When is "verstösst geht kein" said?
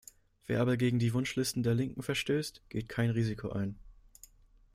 2.01-3.11